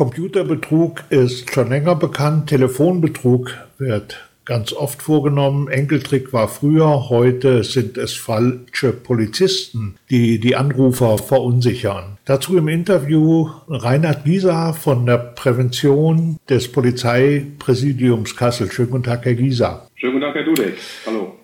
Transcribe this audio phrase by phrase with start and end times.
[0.00, 5.68] Computerbetrug ist schon länger bekannt, Telefonbetrug wird ganz oft vorgenommen.
[5.68, 12.16] Enkeltrick war früher, heute sind es falsche Polizisten, die die Anrufer verunsichern.
[12.24, 18.72] Dazu im Interview Reinhard Gieser von der Prävention des Polizeipräsidiums Kassel.
[18.72, 19.86] Schönen guten Tag, Herr Gieser.
[19.96, 20.78] Schönen guten Tag, Herr Dudek.
[21.04, 21.34] Hallo.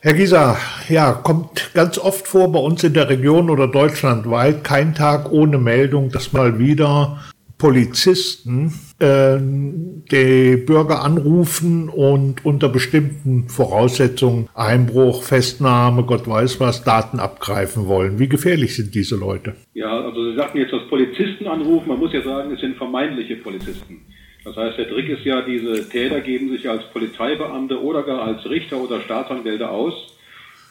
[0.00, 0.56] Herr Gieser,
[0.88, 5.58] ja, kommt ganz oft vor bei uns in der Region oder deutschlandweit kein Tag ohne
[5.58, 7.18] Meldung, dass mal wieder
[7.58, 17.18] Polizisten äh, die Bürger anrufen und unter bestimmten Voraussetzungen Einbruch, Festnahme, Gott weiß was, Daten
[17.18, 18.18] abgreifen wollen.
[18.18, 19.54] Wie gefährlich sind diese Leute?
[19.72, 21.88] Ja, also Sie sagten jetzt, dass Polizisten anrufen.
[21.88, 24.02] Man muss ja sagen, es sind vermeintliche Polizisten.
[24.44, 28.48] Das heißt, der Trick ist ja, diese Täter geben sich als Polizeibeamte oder gar als
[28.48, 29.94] Richter oder Staatsanwälte aus.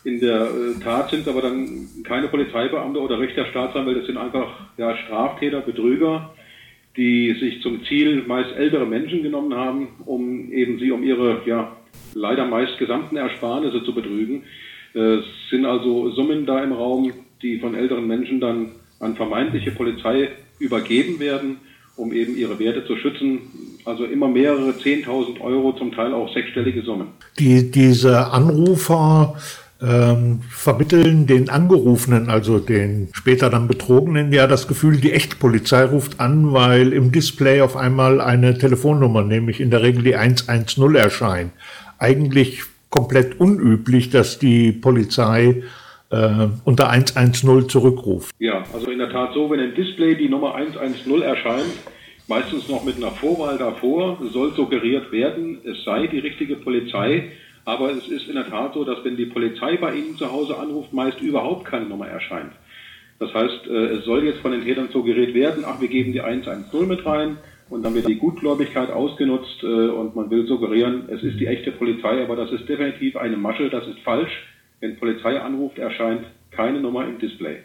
[0.05, 4.47] In der äh, Tat sind aber dann keine Polizeibeamte oder Richter, Staatsanwälte, es sind einfach
[4.77, 6.33] ja, Straftäter, Betrüger,
[6.97, 11.75] die sich zum Ziel meist ältere Menschen genommen haben, um eben sie um ihre ja
[12.13, 14.43] leider meist gesamten Ersparnisse zu betrügen.
[14.93, 20.29] Es sind also Summen da im Raum, die von älteren Menschen dann an vermeintliche Polizei
[20.59, 21.57] übergeben werden,
[21.97, 23.41] um eben ihre Werte zu schützen.
[23.83, 27.07] Also immer mehrere 10.000 Euro, zum Teil auch sechsstellige Summen.
[27.37, 29.35] Die, diese Anrufer
[29.81, 35.83] ähm, vermitteln den Angerufenen, also den später dann Betrogenen, ja das Gefühl, die echte Polizei
[35.83, 40.95] ruft an, weil im Display auf einmal eine Telefonnummer, nämlich in der Regel die 110
[40.95, 41.51] erscheint.
[41.99, 45.63] Eigentlich komplett unüblich, dass die Polizei
[46.09, 48.33] äh, unter 110 zurückruft.
[48.39, 51.73] Ja, also in der Tat so, wenn im Display die Nummer 110 erscheint,
[52.27, 57.31] meistens noch mit einer Vorwahl davor, soll suggeriert werden, es sei die richtige Polizei.
[57.65, 60.57] Aber es ist in der Tat so, dass wenn die Polizei bei Ihnen zu Hause
[60.57, 62.53] anruft, meist überhaupt keine Nummer erscheint.
[63.19, 66.21] Das heißt, äh, es soll jetzt von den Tätern suggeriert werden, ach, wir geben die
[66.21, 67.37] 110 mit rein
[67.69, 71.71] und dann wird die Gutgläubigkeit ausgenutzt äh, und man will suggerieren, es ist die echte
[71.71, 74.31] Polizei, aber das ist definitiv eine Masche, das ist falsch.
[74.81, 77.59] Wenn Polizei anruft, erscheint keine Nummer im Display.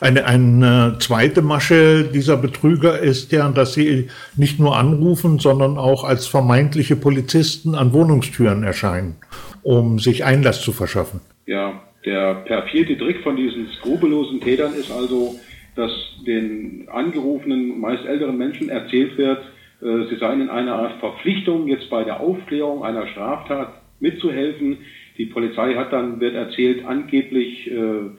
[0.00, 6.04] Eine, eine zweite Masche dieser Betrüger ist ja, dass sie nicht nur anrufen, sondern auch
[6.04, 9.16] als vermeintliche Polizisten an Wohnungstüren erscheinen,
[9.62, 11.20] um sich Einlass zu verschaffen.
[11.46, 15.36] Ja, der perfide Trick von diesen skrupellosen Tätern ist also,
[15.76, 15.92] dass
[16.26, 19.38] den angerufenen, meist älteren Menschen erzählt wird,
[19.82, 24.78] äh, sie seien in einer Art Verpflichtung, jetzt bei der Aufklärung einer Straftat mitzuhelfen.
[25.18, 28.10] Die Polizei hat dann, wird erzählt, angeblich äh,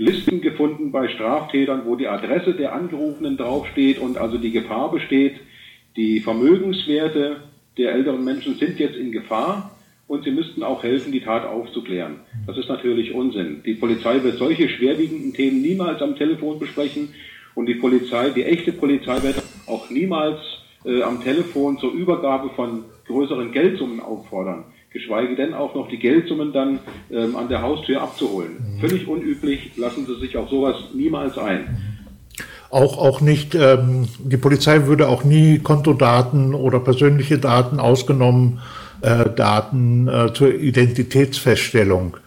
[0.00, 5.34] Listen gefunden bei Straftätern, wo die Adresse der Angerufenen draufsteht und also die Gefahr besteht,
[5.96, 7.38] die Vermögenswerte
[7.76, 9.76] der älteren Menschen sind jetzt in Gefahr
[10.06, 12.20] und sie müssten auch helfen, die Tat aufzuklären.
[12.46, 13.62] Das ist natürlich Unsinn.
[13.66, 17.08] Die Polizei wird solche schwerwiegenden Themen niemals am Telefon besprechen
[17.56, 20.38] und die Polizei, die echte Polizei wird auch niemals
[20.84, 26.52] äh, am Telefon zur Übergabe von größeren Geldsummen auffordern geschweige denn auch noch die Geldsummen
[26.52, 28.76] dann ähm, an der Haustür abzuholen.
[28.76, 28.80] Mhm.
[28.80, 31.76] Völlig unüblich, lassen Sie sich auf sowas niemals ein.
[32.70, 38.60] Auch, auch nicht, ähm, die Polizei würde auch nie Kontodaten oder persönliche Daten ausgenommen,
[39.00, 42.18] äh, Daten äh, zur Identitätsfeststellung,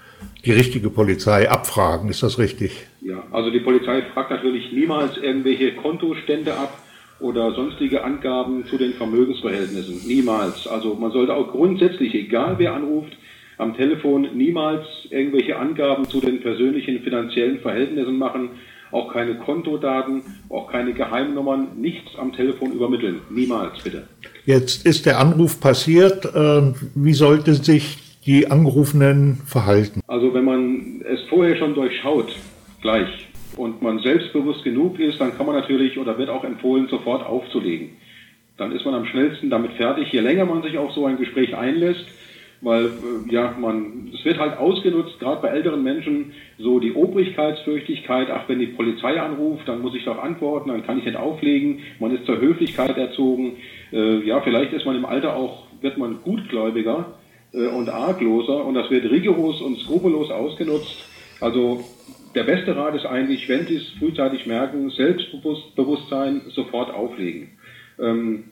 [0.46, 2.10] die richtige Polizei abfragen.
[2.10, 2.88] Ist das richtig?
[3.02, 6.76] Ja, also die Polizei fragt natürlich niemals irgendwelche Kontostände ab
[7.22, 10.08] oder sonstige Angaben zu den Vermögensverhältnissen.
[10.08, 10.68] Niemals.
[10.68, 13.16] Also man sollte auch grundsätzlich, egal wer anruft,
[13.58, 18.50] am Telefon niemals irgendwelche Angaben zu den persönlichen finanziellen Verhältnissen machen,
[18.92, 23.22] auch keine Kontodaten, auch keine Geheimnummern, nichts am Telefon übermitteln.
[23.30, 24.08] Niemals, bitte.
[24.46, 26.28] Jetzt ist der Anruf passiert.
[26.36, 30.02] Ähm, wie sollte sich die Angerufenen verhalten?
[30.08, 32.36] Also wenn man es vorher schon durchschaut,
[32.82, 33.28] gleich,
[33.58, 37.98] und man selbstbewusst genug ist, dann kann man natürlich oder wird auch empfohlen, sofort aufzulegen.
[38.58, 40.12] Dann ist man am schnellsten damit fertig.
[40.12, 42.06] Je länger man sich auf so ein Gespräch einlässt,
[42.62, 48.30] weil äh, ja man es wird halt ausgenutzt, gerade bei älteren Menschen so die Obrigkeitsfürchtigkeit.
[48.32, 51.80] Ach, wenn die Polizei anruft, dann muss ich doch antworten, dann kann ich nicht auflegen.
[52.00, 53.58] Man ist zur Höflichkeit erzogen.
[53.92, 57.14] Äh, ja, vielleicht ist man im Alter auch wird man gutgläubiger
[57.54, 61.11] äh, und argloser und das wird rigoros und skrupellos ausgenutzt.
[61.42, 61.84] Also
[62.36, 67.50] der beste Rat ist eigentlich, wenn Sie es frühzeitig merken, Selbstbewusstsein sofort auflegen.
[68.00, 68.46] Ähm,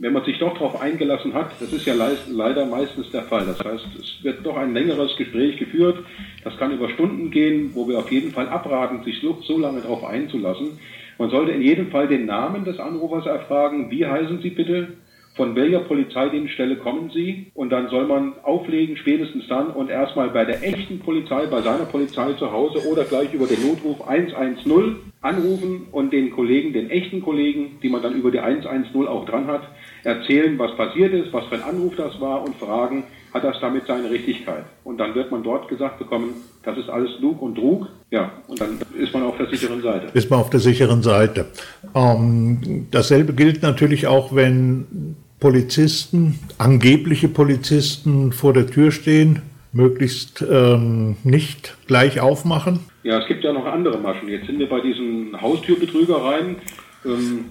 [0.00, 3.46] wenn man sich doch darauf eingelassen hat, das ist ja leider meistens der Fall.
[3.46, 5.98] Das heißt, es wird doch ein längeres Gespräch geführt.
[6.42, 9.82] Das kann über Stunden gehen, wo wir auf jeden Fall abraten, sich so, so lange
[9.82, 10.78] darauf einzulassen.
[11.18, 13.90] Man sollte in jedem Fall den Namen des Anrufers erfragen.
[13.90, 14.88] Wie heißen Sie bitte?
[15.36, 17.52] Von welcher Polizeidienststelle kommen Sie?
[17.54, 21.84] Und dann soll man auflegen, spätestens dann und erstmal bei der echten Polizei, bei seiner
[21.84, 27.20] Polizei zu Hause oder gleich über den Notruf 110 anrufen und den Kollegen, den echten
[27.20, 29.62] Kollegen, die man dann über die 110 auch dran hat,
[30.04, 33.04] erzählen, was passiert ist, was für ein Anruf das war und fragen,
[33.34, 34.64] hat das damit seine Richtigkeit?
[34.84, 37.88] Und dann wird man dort gesagt bekommen, das ist alles Lug und Trug.
[38.10, 40.06] Ja, und dann ist man auf der sicheren Seite.
[40.14, 41.46] Ist man auf der sicheren Seite.
[41.94, 49.42] Ähm, dasselbe gilt natürlich auch, wenn Polizisten, angebliche Polizisten vor der Tür stehen,
[49.72, 52.80] möglichst ähm, nicht gleich aufmachen.
[53.02, 54.28] Ja, es gibt ja noch andere Maschen.
[54.28, 56.56] Jetzt sind wir bei diesen Haustürbetrügereien.
[57.04, 57.46] Ähm,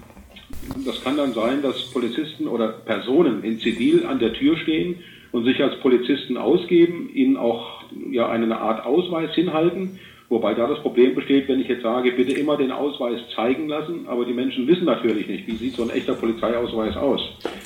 [0.84, 4.96] das kann dann sein, dass Polizisten oder Personen in Zivil an der Tür stehen
[5.32, 9.98] und sich als Polizisten ausgeben, ihnen auch ja eine Art Ausweis hinhalten.
[10.28, 14.06] Wobei da das Problem besteht, wenn ich jetzt sage, bitte immer den Ausweis zeigen lassen,
[14.08, 17.20] aber die Menschen wissen natürlich nicht, wie sieht so ein echter Polizeiausweis aus,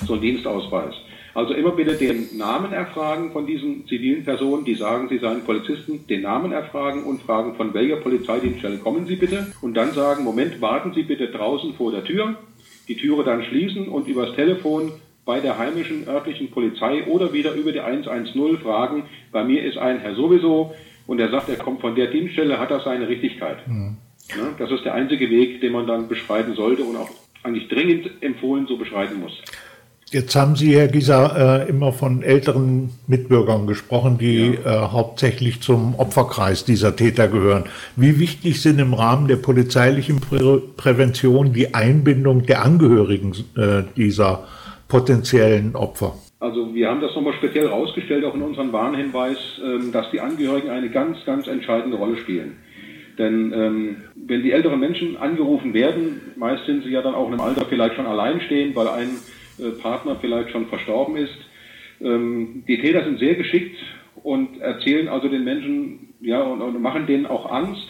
[0.07, 0.95] so ein Dienstausweis.
[1.33, 6.07] Also immer bitte den Namen erfragen von diesen zivilen Personen, die sagen, sie seien Polizisten,
[6.09, 9.47] den Namen erfragen und fragen, von welcher Polizeidienststelle kommen Sie bitte?
[9.63, 12.35] Und dann sagen, Moment, warten Sie bitte draußen vor der Tür,
[12.89, 14.93] die Türe dann schließen und übers Telefon
[15.25, 20.01] bei der heimischen örtlichen Polizei oder wieder über die 110 fragen, bei mir ist ein
[20.01, 20.75] Herr sowieso
[21.11, 23.67] und er sagt, er kommt von der Dienststelle, hat das seine Richtigkeit.
[23.67, 23.97] Mhm.
[24.29, 27.11] Ja, das ist der einzige Weg, den man dann beschreiten sollte und auch
[27.43, 29.33] eigentlich dringend empfohlen so beschreiten muss.
[30.13, 34.85] Jetzt haben Sie, Herr Gieser, äh, immer von älteren Mitbürgern gesprochen, die ja.
[34.85, 37.65] äh, hauptsächlich zum Opferkreis dieser Täter gehören.
[37.97, 44.45] Wie wichtig sind im Rahmen der polizeilichen Prä Prävention die Einbindung der Angehörigen äh, dieser
[44.87, 46.15] potenziellen Opfer?
[46.41, 50.71] Also wir haben das nochmal speziell rausgestellt, auch in unserem Warnhinweis, ähm, dass die Angehörigen
[50.71, 52.57] eine ganz, ganz entscheidende Rolle spielen.
[53.19, 57.41] Denn ähm, wenn die älteren Menschen angerufen werden, meist sind sie ja dann auch einem
[57.41, 59.11] Alter vielleicht schon alleinstehend, weil ein
[59.59, 61.37] äh, Partner vielleicht schon verstorben ist.
[62.01, 63.77] Ähm, die Täter sind sehr geschickt
[64.23, 67.87] und erzählen also den Menschen, ja, und, und machen denen auch Angst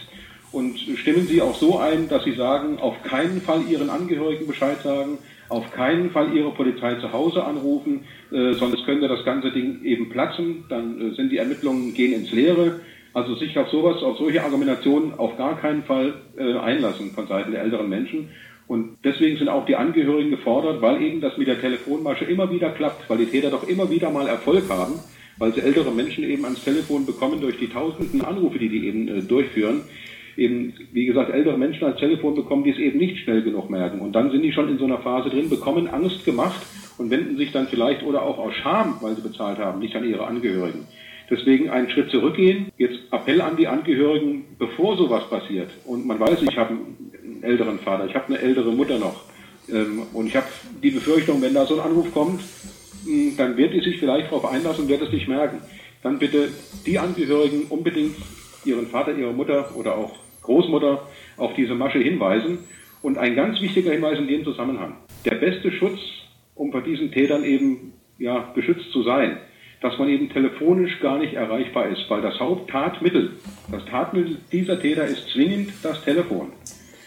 [0.50, 4.80] und stimmen sie auch so ein, dass sie sagen, auf keinen Fall ihren Angehörigen Bescheid
[4.82, 5.18] sagen,
[5.50, 10.08] auf keinen Fall ihre Polizei zu Hause anrufen, äh, sonst könnte das ganze Ding eben
[10.08, 12.80] platzen, dann äh, sind die Ermittlungen gehen ins Leere.
[13.12, 17.50] Also sich auf sowas, auf solche Argumentationen auf gar keinen Fall äh, einlassen von Seiten
[17.50, 18.28] der älteren Menschen.
[18.68, 22.70] Und deswegen sind auch die Angehörigen gefordert, weil eben das mit der Telefonmasche immer wieder
[22.70, 24.94] klappt, weil die Täter doch immer wieder mal Erfolg haben,
[25.38, 29.08] weil sie ältere Menschen eben ans Telefon bekommen durch die tausenden Anrufe, die die eben
[29.08, 29.80] äh, durchführen.
[30.40, 34.00] Eben, wie gesagt, ältere Menschen ans Telefon bekommen, die es eben nicht schnell genug merken.
[34.00, 36.62] Und dann sind die schon in so einer Phase drin, bekommen Angst gemacht
[36.96, 40.08] und wenden sich dann vielleicht oder auch aus Scham, weil sie bezahlt haben, nicht an
[40.08, 40.86] ihre Angehörigen.
[41.28, 42.68] Deswegen einen Schritt zurückgehen.
[42.78, 45.70] Jetzt Appell an die Angehörigen, bevor sowas passiert.
[45.84, 46.74] Und man weiß, ich habe
[47.42, 49.24] älteren Vater, ich habe eine ältere Mutter noch.
[49.68, 50.46] Ähm, und ich habe
[50.82, 52.40] die Befürchtung, wenn da so ein Anruf kommt,
[53.04, 55.60] hm, dann wird die sich vielleicht darauf einlassen und wird es nicht merken.
[56.02, 56.48] Dann bitte
[56.86, 58.16] die Angehörigen unbedingt
[58.64, 61.06] ihren Vater, ihre Mutter oder auch Großmutter
[61.36, 62.58] auf diese Masche hinweisen.
[63.02, 64.96] Und ein ganz wichtiger Hinweis in dem Zusammenhang.
[65.24, 65.98] Der beste Schutz,
[66.54, 69.38] um vor diesen Tätern eben ja, geschützt zu sein,
[69.80, 73.32] dass man eben telefonisch gar nicht erreichbar ist, weil das Haupttatmittel,
[73.72, 76.52] das Tatmittel dieser Täter ist zwingend das Telefon.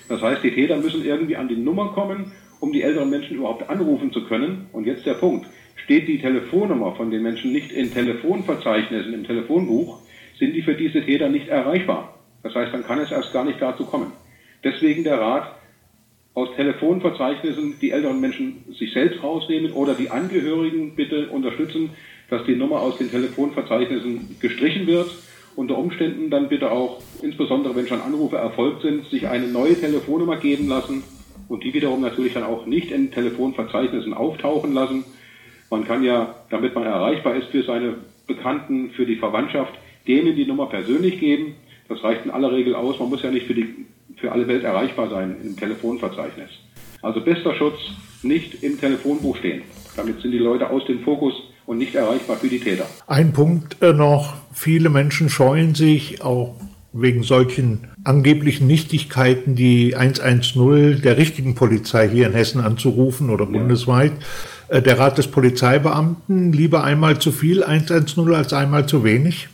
[0.10, 3.70] Das heißt, die Täter müssen irgendwie an die Nummer kommen, um die älteren Menschen überhaupt
[3.70, 4.68] anrufen zu können.
[4.72, 5.46] Und jetzt der Punkt.
[5.76, 10.00] Steht die Telefonnummer von den Menschen nicht in Telefonverzeichnissen, im Telefonbuch,
[10.40, 12.13] sind die für diese Täter nicht erreichbar.
[12.44, 14.12] Das heißt, dann kann es erst gar nicht dazu kommen.
[14.64, 15.56] Deswegen der Rat,
[16.36, 21.92] aus Telefonverzeichnissen die älteren Menschen sich selbst rausnehmen oder die Angehörigen bitte unterstützen,
[22.30, 25.10] dass die Nummer aus den Telefonverzeichnissen gestrichen wird
[25.56, 30.38] unter Umständen dann bitte auch, insbesondere wenn schon Anrufe erfolgt sind, sich eine neue Telefonnummer
[30.38, 31.04] geben lassen
[31.48, 35.04] und die wiederum natürlich dann auch nicht in Telefonverzeichnissen auftauchen lassen.
[35.70, 37.96] Man kann ja, damit man erreichbar ist für seine
[38.28, 39.74] Bekannten, für die Verwandtschaft,
[40.08, 41.56] denen die Nummer persönlich geben.
[41.90, 43.00] Das reicht in aller Regel aus.
[43.00, 43.86] Man muss ja nicht für, die,
[44.18, 46.50] für alle Welt erreichbar sein im Telefonverzeichnis.
[47.02, 47.80] Also bester Schutz,
[48.22, 49.64] nicht im Telefonbuch stehen.
[49.96, 51.34] Damit sind die Leute aus dem Fokus
[51.66, 52.86] und nicht erreichbar für die Täter.
[53.08, 56.56] Ein Punkt äh, noch, viele Menschen scheuen sich auch
[56.94, 63.52] wegen solchen angeblichen Nichtigkeiten die 110 der richtigen Polizei hier in Hessen anzurufen oder ja.
[63.52, 64.14] bundesweit.
[64.68, 69.50] Äh, der Rat des Polizeibeamten, lieber einmal zu viel 110 als einmal zu wenig?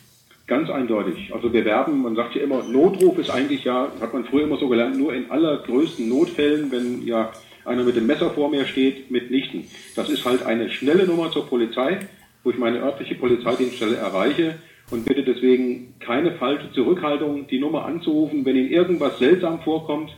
[0.49, 1.31] Ganz eindeutig.
[1.31, 4.57] Also wir werben, man sagt ja immer, Notruf ist eigentlich ja, hat man früher immer
[4.57, 7.31] so gelernt, nur in allergrößten Notfällen, wenn ja
[7.65, 9.65] einer mit dem Messer vor mir steht, mitnichten.
[9.95, 11.99] Das ist halt eine schnelle Nummer zur Polizei,
[12.43, 14.55] wo ich meine örtliche Polizeidienststelle erreiche
[14.89, 20.09] und bitte deswegen keine falsche Zurückhaltung, die Nummer anzurufen, wenn Ihnen irgendwas seltsam vorkommt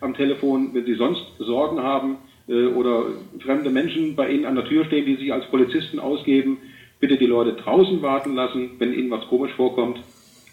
[0.00, 3.06] am Telefon, wenn Sie sonst Sorgen haben äh, oder
[3.40, 6.58] fremde Menschen bei Ihnen an der Tür stehen, die sich als Polizisten ausgeben,
[7.00, 9.98] bitte die Leute draußen warten lassen, wenn Ihnen was komisch vorkommt.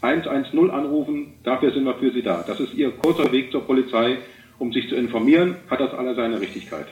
[0.02, 2.44] 110 anrufen, dafür sind wir für Sie da.
[2.48, 4.18] Das ist Ihr kurzer Weg zur Polizei,
[4.60, 6.86] um sich zu informieren, hat das alle seine Richtigkeit.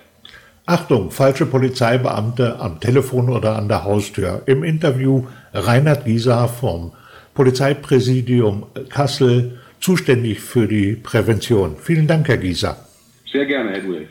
[0.68, 4.42] Achtung, falsche Polizeibeamte am Telefon oder an der Haustür.
[4.48, 6.92] Im Interview Reinhard Gieser vom
[7.36, 11.76] Polizeipräsidium Kassel, zuständig für die Prävention.
[11.80, 12.78] Vielen Dank, Herr Gieser.
[13.32, 14.08] Sehr gerne, Herr Dudek.